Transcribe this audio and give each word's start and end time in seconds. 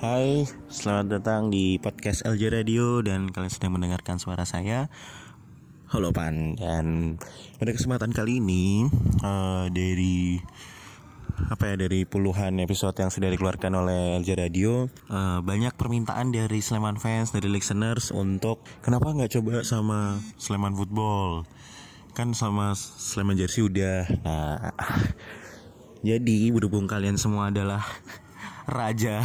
Hai, 0.00 0.48
selamat 0.72 1.20
datang 1.20 1.52
di 1.52 1.76
podcast 1.76 2.24
LJ 2.24 2.56
Radio 2.56 3.04
dan 3.04 3.28
kalian 3.28 3.52
sedang 3.52 3.76
mendengarkan 3.76 4.16
suara 4.16 4.48
saya. 4.48 4.88
Halo 5.92 6.08
Pan 6.08 6.56
dan 6.56 7.20
pada 7.60 7.76
kesempatan 7.76 8.08
kali 8.08 8.40
ini 8.40 8.88
uh, 9.20 9.68
dari 9.68 10.40
apa 11.52 11.68
ya 11.68 11.84
dari 11.84 12.08
puluhan 12.08 12.64
episode 12.64 12.96
yang 12.96 13.12
sudah 13.12 13.28
dikeluarkan 13.28 13.76
oleh 13.76 14.16
LJ 14.24 14.40
Radio 14.40 14.88
uh, 15.12 15.44
banyak 15.44 15.76
permintaan 15.76 16.32
dari 16.32 16.64
Sleman 16.64 16.96
fans 16.96 17.36
dari 17.36 17.52
listeners 17.52 18.08
untuk 18.08 18.64
kenapa 18.80 19.12
nggak 19.12 19.36
coba 19.36 19.68
sama 19.68 20.16
Sleman 20.40 20.80
Football 20.80 21.44
kan 22.16 22.32
sama 22.32 22.72
Sleman 22.72 23.36
Jersey 23.36 23.68
udah 23.68 24.08
nah 24.24 24.72
jadi 26.00 26.56
berhubung 26.56 26.88
kalian 26.88 27.20
semua 27.20 27.52
adalah 27.52 27.84
raja 28.64 29.20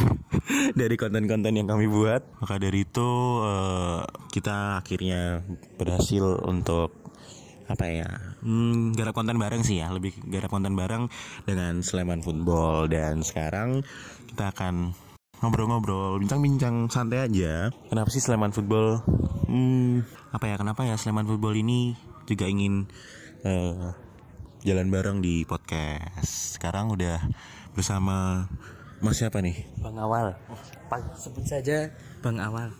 dari 0.80 0.94
konten-konten 0.94 1.54
yang 1.54 1.68
kami 1.68 1.86
buat. 1.90 2.22
Maka 2.42 2.56
dari 2.62 2.86
itu 2.86 3.08
uh, 3.42 4.02
kita 4.30 4.80
akhirnya 4.80 5.42
berhasil 5.76 6.24
untuk 6.46 6.94
apa 7.66 7.82
ya 7.90 8.06
hmm, 8.46 8.94
garap 8.94 9.14
konten 9.18 9.38
bareng 9.38 9.66
sih 9.66 9.82
ya. 9.82 9.90
Lebih 9.90 10.14
garap 10.30 10.54
konten 10.54 10.78
bareng 10.78 11.10
dengan 11.44 11.82
Sleman 11.82 12.22
Football. 12.22 12.90
Dan 12.90 13.26
sekarang 13.26 13.82
kita 14.30 14.54
akan 14.54 14.94
ngobrol-ngobrol 15.42 16.16
bincang-bincang 16.22 16.88
santai 16.88 17.28
aja. 17.28 17.68
Kenapa 17.90 18.08
sih 18.08 18.22
Sleman 18.22 18.54
Football? 18.54 19.02
Hmm, 19.46 20.02
apa 20.32 20.50
ya 20.50 20.56
kenapa 20.58 20.86
ya 20.86 20.96
Sleman 20.96 21.28
Football 21.28 21.58
ini 21.60 21.94
juga 22.26 22.48
ingin 22.48 22.88
uh, 23.44 23.92
jalan 24.64 24.88
bareng 24.88 25.18
di 25.20 25.44
podcast? 25.44 26.56
Sekarang 26.56 26.90
udah 26.94 27.20
bersama 27.76 28.48
Mas 29.04 29.20
siapa 29.20 29.44
nih? 29.44 29.68
Bang 29.84 30.00
Awal. 30.00 30.32
Pak 30.88 31.18
sebut 31.20 31.44
saja 31.44 31.92
Bang 32.24 32.40
Awal. 32.40 32.72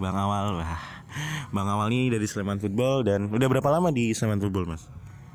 Bang 0.00 0.16
Awal 0.16 0.64
lah. 0.64 0.80
Bang 1.52 1.68
Awal 1.68 1.92
ini 1.92 2.08
dari 2.08 2.24
Sleman 2.24 2.56
Football 2.56 3.04
dan 3.04 3.28
udah 3.28 3.48
berapa 3.52 3.68
lama 3.68 3.92
di 3.92 4.16
Sleman 4.16 4.40
Football, 4.40 4.74
Mas? 4.74 4.88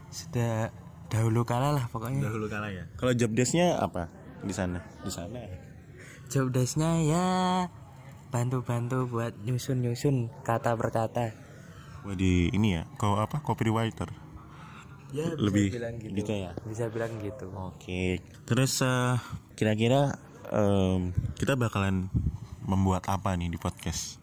Sudah 0.09 0.73
dahulu 1.13 1.45
kala 1.45 1.77
lah 1.77 1.85
pokoknya. 1.89 2.25
Dahulu 2.25 2.49
kala 2.49 2.73
ya. 2.73 2.89
Kalau 2.97 3.13
job 3.13 3.37
desknya 3.37 3.77
apa 3.77 4.09
di 4.41 4.53
sana? 4.53 4.81
Di 5.05 5.11
sana. 5.13 5.37
Job 6.33 6.49
desknya 6.49 6.97
ya 7.05 7.25
bantu-bantu 8.33 9.05
buat 9.05 9.37
nyusun-nyusun 9.45 10.33
kata 10.41 10.73
per 10.73 10.89
kata. 10.89 11.25
Wah 12.03 12.17
di 12.17 12.49
ini 12.49 12.81
ya, 12.81 12.89
kau 12.97 13.21
apa? 13.21 13.39
Copywriter. 13.45 14.09
Ya, 15.13 15.29
bisa 15.29 15.45
lebih 15.45 15.65
bilang 15.77 15.95
gitu. 16.01 16.13
gitu 16.17 16.31
ya. 16.33 16.51
Bisa 16.65 16.83
bilang 16.89 17.13
gitu. 17.21 17.45
Oke. 17.53 18.17
Terus 18.49 18.81
uh, 18.81 19.21
kira-kira 19.53 20.17
um, 20.49 21.13
kita 21.37 21.53
bakalan 21.53 22.09
membuat 22.65 23.05
apa 23.05 23.37
nih 23.37 23.53
di 23.53 23.61
podcast? 23.61 24.17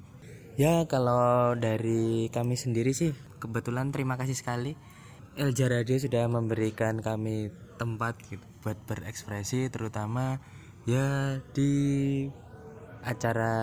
Ya 0.59 0.85
kalau 0.91 1.55
dari 1.55 2.27
kami 2.35 2.59
sendiri 2.59 2.91
sih 2.91 3.15
kebetulan 3.39 3.95
terima 3.95 4.21
kasih 4.21 4.37
sekali 4.37 4.77
Elja 5.39 5.71
Radio 5.71 5.97
sudah 5.97 6.27
memberikan 6.27 7.01
kami 7.01 7.49
tempat 7.81 8.19
gitu 8.29 8.45
buat 8.61 8.77
berekspresi 8.85 9.73
terutama 9.73 10.37
ya 10.85 11.41
di 11.57 12.29
acara 13.01 13.57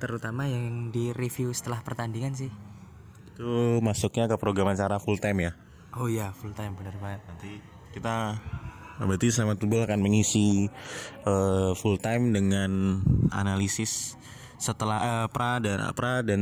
terutama 0.00 0.48
yang 0.48 0.88
di 0.88 1.12
review 1.12 1.52
setelah 1.52 1.84
pertandingan 1.84 2.32
sih. 2.32 2.48
Itu 3.34 3.82
masuknya 3.84 4.30
ke 4.32 4.36
program 4.40 4.72
acara 4.72 4.96
full 4.96 5.20
time 5.20 5.50
ya? 5.50 5.52
Oh 5.92 6.08
iya 6.08 6.32
full 6.32 6.56
time 6.56 6.72
benar 6.72 6.96
banget. 6.96 7.20
Nanti 7.28 7.60
kita 7.92 8.40
berarti 9.02 9.28
Selamat 9.28 9.60
Football 9.60 9.84
akan 9.84 10.00
mengisi 10.00 10.70
uh, 11.28 11.76
full 11.76 12.00
time 12.00 12.32
dengan 12.32 13.02
analisis 13.28 14.16
setelah 14.56 14.98
uh, 15.02 15.26
pra 15.28 15.58
dan 15.58 15.82
pra 15.92 16.22
dan 16.22 16.40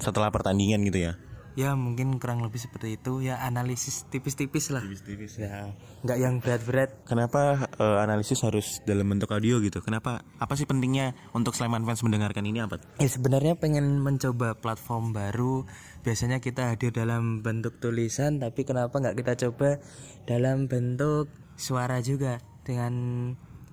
setelah 0.00 0.32
pertandingan 0.32 0.80
gitu 0.88 1.12
ya. 1.12 1.18
Ya 1.56 1.72
mungkin 1.72 2.20
kurang 2.20 2.44
lebih 2.44 2.60
seperti 2.60 3.00
itu 3.00 3.24
ya 3.24 3.40
analisis 3.40 4.04
tipis-tipis 4.12 4.68
lah. 4.68 4.84
Tipis-tipis 4.84 5.40
Ya 5.40 5.72
nggak 6.04 6.18
yang 6.20 6.34
berat-berat. 6.44 6.92
Kenapa 7.08 7.72
uh, 7.80 8.04
analisis 8.04 8.44
harus 8.44 8.84
dalam 8.84 9.08
bentuk 9.08 9.32
audio 9.32 9.56
gitu? 9.64 9.80
Kenapa? 9.80 10.20
Apa 10.36 10.52
sih 10.52 10.68
pentingnya 10.68 11.16
untuk 11.32 11.56
Sleman 11.56 11.88
fans 11.88 12.04
mendengarkan 12.04 12.44
ini 12.44 12.60
apa? 12.60 12.76
Ya 13.00 13.08
sebenarnya 13.08 13.56
pengen 13.56 14.04
mencoba 14.04 14.52
platform 14.60 15.16
baru. 15.16 15.64
Biasanya 16.04 16.44
kita 16.44 16.76
hadir 16.76 16.92
dalam 16.92 17.40
bentuk 17.40 17.80
tulisan, 17.80 18.36
tapi 18.36 18.68
kenapa 18.68 19.00
nggak 19.00 19.16
kita 19.16 19.48
coba 19.48 19.80
dalam 20.28 20.68
bentuk 20.68 21.32
suara 21.56 22.04
juga 22.04 22.38
dengan 22.68 22.92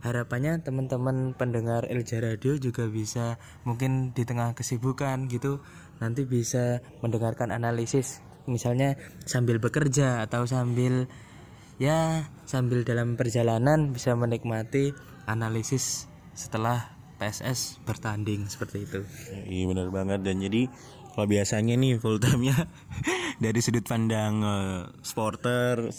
harapannya 0.04 0.60
teman-teman 0.60 1.32
pendengar 1.34 1.88
Elja 1.88 2.20
Radio 2.20 2.60
juga 2.60 2.92
bisa 2.92 3.40
mungkin 3.64 4.12
di 4.12 4.28
tengah 4.28 4.52
kesibukan 4.52 5.32
gitu 5.32 5.64
nanti 6.04 6.28
bisa 6.28 6.84
mendengarkan 7.00 7.56
analisis 7.56 8.20
misalnya 8.44 9.00
sambil 9.24 9.64
bekerja 9.64 10.20
atau 10.28 10.44
sambil 10.44 11.08
ya 11.80 12.28
sambil 12.44 12.84
dalam 12.84 13.16
perjalanan 13.16 13.96
bisa 13.96 14.12
menikmati 14.14 14.92
analisis 15.24 16.12
setelah 16.36 16.92
PSS 17.24 17.80
bertanding 17.88 18.52
seperti 18.52 18.84
itu. 18.84 19.02
Iya 19.48 19.64
benar 19.72 19.88
banget 19.96 20.20
dan 20.28 20.44
jadi 20.44 20.68
kalau 21.14 21.30
biasanya 21.30 21.78
nih 21.78 22.02
full 22.02 22.18
time-nya 22.18 22.58
dari 23.44 23.60
sudut 23.62 23.86
pandang 23.86 24.42
uh, 24.42 24.90
supporter, 25.06 25.94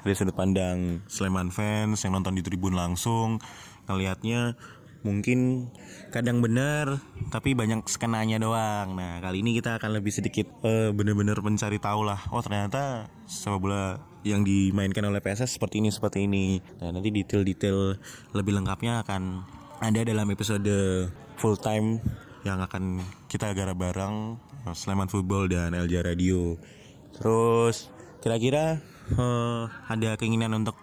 dari 0.00 0.14
sudut 0.16 0.32
pandang 0.32 1.04
Sleman 1.04 1.52
fans 1.52 2.00
yang 2.00 2.16
nonton 2.16 2.32
di 2.32 2.40
tribun 2.40 2.72
langsung, 2.72 3.36
ngelihatnya 3.84 4.56
mungkin 5.04 5.68
kadang 6.08 6.40
benar 6.40 6.96
tapi 7.28 7.52
banyak 7.52 7.84
skenanya 7.84 8.40
doang. 8.40 8.96
Nah, 8.96 9.20
kali 9.20 9.44
ini 9.44 9.52
kita 9.60 9.76
akan 9.76 10.00
lebih 10.00 10.16
sedikit 10.16 10.48
uh, 10.64 10.90
bener-bener 10.96 11.36
mencari 11.44 11.76
tahu 11.76 12.08
lah. 12.08 12.24
Oh, 12.32 12.40
ternyata 12.40 13.12
sepak 13.28 13.60
bola 13.60 14.00
yang 14.24 14.40
dimainkan 14.40 15.04
oleh 15.04 15.20
PSS 15.20 15.60
seperti 15.60 15.84
ini 15.84 15.92
seperti 15.92 16.24
ini. 16.24 16.56
Nah, 16.80 16.96
nanti 16.96 17.12
detail-detail 17.12 18.00
lebih 18.32 18.56
lengkapnya 18.56 19.04
akan 19.04 19.44
ada 19.84 20.00
dalam 20.00 20.24
episode 20.32 20.72
full 21.36 21.60
time 21.60 22.00
yang 22.44 22.64
akan 22.64 23.04
kita 23.28 23.52
garap 23.52 23.76
bareng 23.76 24.40
Sleman 24.72 25.12
Football 25.12 25.52
dan 25.52 25.76
Elja 25.76 26.00
Radio. 26.00 26.56
Terus 27.12 27.92
kira-kira 28.24 28.80
uh, 29.20 29.68
ada 29.84 30.16
keinginan 30.16 30.56
untuk 30.56 30.80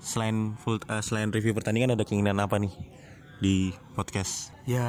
selain 0.00 0.56
full 0.56 0.80
uh, 0.88 1.04
selain 1.04 1.28
review 1.28 1.52
pertandingan 1.52 1.92
ada 1.92 2.08
keinginan 2.08 2.40
apa 2.40 2.56
nih 2.56 2.72
di 3.44 3.76
podcast? 3.92 4.56
Ya 4.64 4.88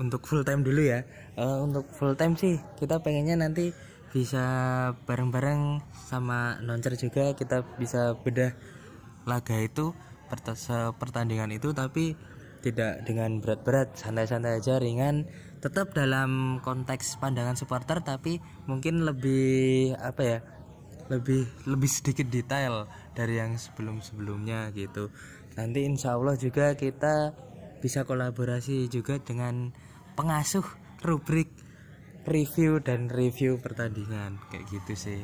untuk 0.00 0.24
full 0.24 0.48
time 0.48 0.64
dulu 0.64 0.80
ya. 0.80 1.04
Uh, 1.36 1.60
untuk 1.60 1.84
full 1.92 2.16
time 2.16 2.32
sih 2.40 2.56
kita 2.80 3.04
pengennya 3.04 3.36
nanti 3.36 3.76
bisa 4.12 4.44
bareng-bareng 5.08 5.80
sama 6.08 6.60
noncer 6.60 6.96
juga 7.00 7.32
kita 7.32 7.64
bisa 7.80 8.16
bedah 8.20 8.52
laga 9.24 9.56
itu 9.56 9.96
pertandingan 11.00 11.52
itu 11.52 11.72
tapi 11.72 12.16
tidak 12.60 13.04
dengan 13.08 13.40
berat-berat 13.40 13.96
santai-santai 13.96 14.60
aja 14.60 14.76
ringan 14.76 15.28
tetap 15.62 15.94
dalam 15.94 16.58
konteks 16.58 17.22
pandangan 17.22 17.54
supporter 17.54 18.02
tapi 18.02 18.42
mungkin 18.66 19.06
lebih 19.06 19.94
apa 19.94 20.22
ya 20.26 20.38
lebih 21.06 21.46
lebih 21.70 21.86
sedikit 21.86 22.26
detail 22.26 22.90
dari 23.14 23.38
yang 23.38 23.54
sebelum-sebelumnya 23.54 24.74
gitu. 24.74 25.14
Nanti 25.54 25.86
insya 25.86 26.18
Allah 26.18 26.34
juga 26.34 26.74
kita 26.74 27.36
bisa 27.78 28.02
kolaborasi 28.02 28.90
juga 28.90 29.22
dengan 29.22 29.70
pengasuh 30.18 30.66
rubrik 31.06 31.50
review 32.26 32.78
dan 32.82 33.10
review 33.10 33.58
pertandingan 33.62 34.42
kayak 34.50 34.66
gitu 34.66 34.94
sih. 34.98 35.20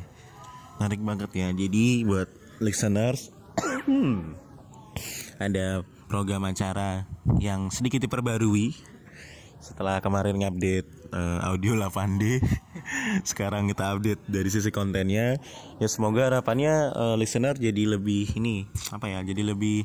Menarik 0.79 1.03
banget 1.03 1.31
ya. 1.35 1.49
Jadi 1.51 2.07
buat 2.07 2.31
listeners 2.63 3.35
ada 5.47 5.83
program 6.07 6.47
acara 6.47 7.07
yang 7.43 7.71
sedikit 7.71 8.03
diperbarui 8.07 8.98
setelah 9.59 9.99
kemarin 9.99 10.39
ngupdate 10.39 10.89
uh, 11.11 11.43
audio 11.51 11.75
8D 11.75 12.43
sekarang 13.31 13.69
kita 13.71 13.95
update 13.95 14.23
dari 14.27 14.49
sisi 14.49 14.71
kontennya. 14.71 15.39
Ya 15.83 15.89
semoga 15.91 16.31
harapannya 16.31 16.95
uh, 16.95 17.17
listener 17.19 17.59
jadi 17.59 17.99
lebih 17.99 18.35
ini 18.39 18.67
apa 18.95 19.11
ya 19.11 19.21
jadi 19.23 19.43
lebih 19.55 19.85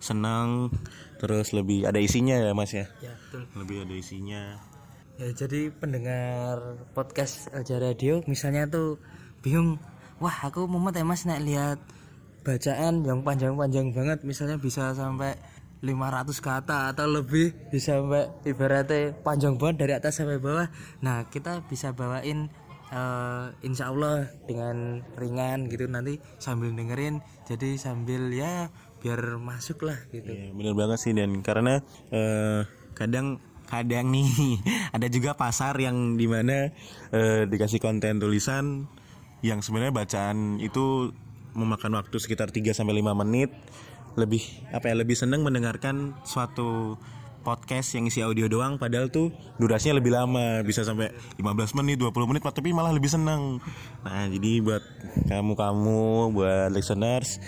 senang 0.00 0.72
terus 1.20 1.52
lebih 1.52 1.84
ada 1.84 2.00
isinya 2.00 2.32
ya 2.40 2.56
mas 2.56 2.72
ya, 2.72 2.88
ya 3.04 3.12
betul. 3.28 3.44
lebih 3.60 3.76
ada 3.84 3.94
isinya. 3.94 4.42
Ya 5.20 5.28
jadi 5.36 5.68
pendengar 5.68 6.80
podcast 6.96 7.52
aja 7.52 7.76
radio 7.76 8.24
misalnya 8.24 8.64
tuh 8.64 8.96
bingung 9.44 9.76
wah 10.16 10.36
aku 10.48 10.64
mumet 10.64 10.96
ya 10.96 11.04
mas 11.04 11.28
nek 11.28 11.44
lihat 11.44 11.78
bacaan 12.40 13.04
yang 13.04 13.20
panjang-panjang 13.20 13.92
banget 13.92 14.24
misalnya 14.24 14.56
bisa 14.56 14.96
sampai 14.96 15.36
500 15.80 16.44
kata 16.44 16.92
atau 16.92 17.08
lebih 17.08 17.56
bisa 17.72 17.96
sampai 17.96 18.28
ibaratnya 18.44 19.16
panjang 19.24 19.56
banget 19.56 19.76
dari 19.80 19.92
atas 19.96 20.20
sampai 20.20 20.36
bawah. 20.36 20.68
Nah 21.00 21.24
kita 21.32 21.64
bisa 21.64 21.96
bawain 21.96 22.52
uh, 22.92 23.48
insya 23.64 23.88
Allah 23.88 24.28
dengan 24.44 25.00
ringan 25.16 25.72
gitu 25.72 25.88
nanti 25.88 26.20
sambil 26.36 26.76
dengerin. 26.76 27.24
Jadi 27.48 27.80
sambil 27.80 28.28
ya 28.28 28.68
biar 29.00 29.40
masuk 29.40 29.88
lah 29.88 29.96
gitu. 30.12 30.28
Iya, 30.28 30.52
bener 30.52 30.76
banget 30.76 30.98
sih 31.00 31.16
dan. 31.16 31.40
Karena 31.40 31.80
uh, 32.12 32.68
kadang 32.92 33.40
kadang 33.70 34.12
nih 34.12 34.28
ada 34.96 35.06
juga 35.08 35.32
pasar 35.38 35.78
yang 35.78 36.18
di 36.18 36.26
mana 36.26 36.74
eh, 37.14 37.46
dikasih 37.46 37.78
konten 37.78 38.18
tulisan 38.18 38.90
yang 39.46 39.62
sebenarnya 39.62 39.94
bacaan 39.94 40.58
itu 40.58 41.14
memakan 41.54 41.98
waktu 42.02 42.18
sekitar 42.18 42.50
3 42.50 42.74
sampai 42.74 42.98
5 42.98 43.22
menit 43.22 43.54
lebih 44.18 44.42
apa 44.74 44.90
ya 44.90 44.94
lebih 44.98 45.14
seneng 45.14 45.46
mendengarkan 45.46 46.18
suatu 46.26 46.98
podcast 47.40 47.96
yang 47.96 48.04
isi 48.04 48.20
audio 48.20 48.46
doang 48.52 48.76
padahal 48.76 49.08
tuh 49.08 49.32
durasinya 49.56 49.98
lebih 49.98 50.12
lama. 50.12 50.60
Bisa 50.62 50.84
sampai 50.84 51.12
15 51.40 51.78
menit 51.80 51.96
20 52.00 52.30
menit 52.30 52.42
tapi 52.44 52.72
malah 52.72 52.92
lebih 52.92 53.08
seneng. 53.08 53.58
Nah 54.04 54.28
jadi 54.28 54.60
buat 54.60 54.82
kamu-kamu 55.28 56.34
buat 56.36 56.68
listeners 56.72 57.40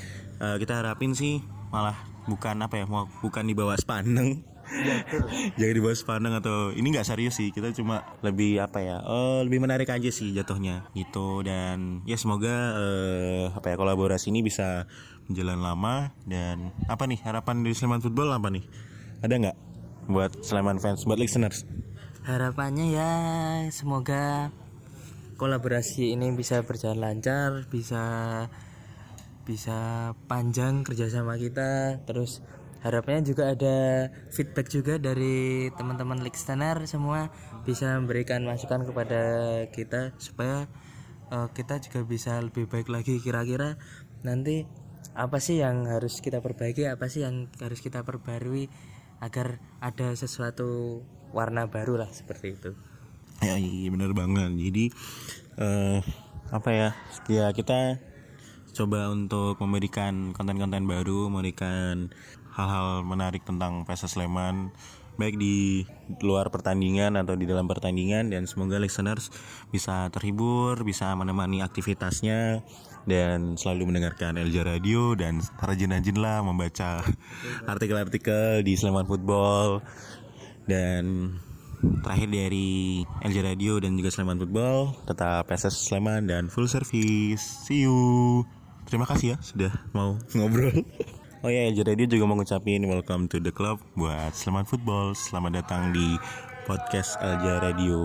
eh, 0.42 0.56
kita 0.58 0.82
harapin 0.82 1.14
sih 1.14 1.38
malah 1.72 1.96
bukan 2.26 2.58
apa 2.62 2.82
ya 2.82 2.84
mau 2.86 3.08
bukan 3.22 3.44
di 3.46 3.54
bawah 3.56 3.74
spandeng 3.78 4.51
jangan 5.58 5.74
di 5.76 5.82
bawah 5.82 5.98
spandeng 5.98 6.34
atau 6.38 6.72
ini 6.72 6.94
nggak 6.94 7.06
serius 7.06 7.36
sih 7.36 7.52
kita 7.52 7.74
cuma 7.76 8.02
lebih 8.24 8.62
apa 8.62 8.78
ya 8.80 8.96
eh, 9.02 9.40
lebih 9.44 9.60
menarik 9.62 9.90
aja 9.90 10.08
sih 10.08 10.32
jatuhnya 10.32 10.88
gitu. 10.96 11.44
Dan 11.44 12.02
ya 12.08 12.16
semoga 12.16 12.76
eh, 12.78 13.44
apa 13.52 13.74
ya 13.74 13.76
kolaborasi 13.76 14.30
ini 14.32 14.40
bisa 14.40 14.86
menjalan 15.28 15.60
lama 15.60 16.10
dan 16.26 16.72
apa 16.88 17.06
nih 17.06 17.20
harapan 17.22 17.62
dari 17.62 17.74
Sleman 17.76 18.00
Football 18.00 18.32
apa 18.32 18.48
nih? 18.48 18.64
Ada 19.22 19.34
nggak 19.38 19.56
buat 20.10 20.32
Sleman 20.42 20.78
fans 20.82 21.04
buat 21.06 21.18
listeners? 21.18 21.66
Harapannya 22.22 22.86
ya 22.94 23.12
semoga 23.74 24.54
kolaborasi 25.42 26.14
ini 26.14 26.30
bisa 26.38 26.62
berjalan 26.62 27.02
lancar 27.02 27.66
bisa 27.66 28.02
bisa 29.42 30.10
panjang 30.30 30.86
kerjasama 30.86 31.34
kita 31.34 31.98
terus 32.06 32.46
harapannya 32.82 33.23
juga 33.23 33.55
ada 33.55 34.11
feedback 34.34 34.67
juga 34.69 34.99
dari 34.99 35.70
teman-teman 35.79 36.19
listener 36.20 36.82
semua 36.90 37.31
bisa 37.62 37.94
memberikan 37.99 38.43
masukan 38.43 38.82
kepada 38.82 39.23
kita 39.70 40.11
supaya 40.19 40.67
eh, 41.31 41.49
kita 41.55 41.79
juga 41.79 42.02
bisa 42.02 42.43
lebih 42.43 42.67
baik 42.67 42.90
lagi 42.90 43.23
kira-kira. 43.23 43.79
Nanti 44.26 44.67
apa 45.14 45.38
sih 45.38 45.62
yang 45.62 45.87
harus 45.87 46.19
kita 46.19 46.43
perbaiki 46.43 46.88
apa 46.90 47.06
sih 47.06 47.23
yang 47.23 47.46
harus 47.62 47.79
kita 47.79 48.02
perbarui 48.02 48.67
agar 49.23 49.62
ada 49.79 50.11
sesuatu 50.19 51.00
warna 51.31 51.70
baru 51.70 52.02
lah 52.02 52.11
seperti 52.11 52.58
itu. 52.58 52.70
Ya 53.43 53.55
iya 53.58 53.88
bener 53.94 54.11
banget. 54.11 54.50
Jadi 54.58 54.84
eh 55.62 56.00
apa 56.52 56.70
ya 56.75 56.90
ya 57.31 57.46
kita 57.55 58.02
coba 58.73 59.12
untuk 59.12 59.61
memberikan 59.61 60.32
konten-konten 60.32 60.88
baru 60.88 61.29
memberikan 61.29 62.08
hal-hal 62.52 63.04
menarik 63.04 63.43
tentang 63.44 63.84
PSS 63.88 64.20
Sleman 64.20 64.72
baik 65.20 65.37
di 65.37 65.84
luar 66.25 66.49
pertandingan 66.49 67.20
atau 67.20 67.37
di 67.37 67.44
dalam 67.44 67.69
pertandingan 67.69 68.32
dan 68.32 68.49
semoga 68.49 68.81
listeners 68.81 69.28
bisa 69.69 70.08
terhibur 70.08 70.81
bisa 70.88 71.12
menemani 71.12 71.60
aktivitasnya 71.60 72.64
dan 73.04 73.58
selalu 73.58 73.93
mendengarkan 73.93 74.38
Elja 74.38 74.62
Radio 74.62 75.19
dan 75.19 75.43
rajin-rajinlah 75.58 76.46
membaca 76.46 77.02
artikel-artikel 77.72 78.62
di 78.62 78.78
Sleman 78.78 79.06
Football. 79.06 79.82
Dan 80.62 81.34
terakhir 81.82 82.31
dari 82.31 83.02
LJ 83.26 83.37
Radio 83.43 83.82
dan 83.82 83.98
juga 83.98 84.14
Sleman 84.14 84.38
Football 84.38 84.94
tetap 85.02 85.50
PSS 85.50 85.90
Sleman 85.90 86.31
dan 86.31 86.46
full 86.46 86.70
service. 86.70 87.43
See 87.66 87.82
you. 87.82 88.46
Terima 88.87 89.06
kasih 89.06 89.34
ya 89.34 89.38
sudah 89.43 89.72
mau 89.90 90.19
ngobrol 90.34 90.87
oh 91.42 91.50
ya 91.50 91.66
LJ 91.74 91.82
Radio 91.82 92.06
juga 92.06 92.24
mau 92.30 92.38
ngucapin 92.38 92.86
welcome 92.86 93.26
to 93.26 93.42
the 93.42 93.50
club 93.50 93.82
buat 93.98 94.30
Sleman 94.30 94.62
Football. 94.62 95.18
Selamat 95.18 95.58
datang 95.58 95.90
di 95.90 96.14
podcast 96.70 97.18
LJ 97.18 97.46
Radio 97.66 97.98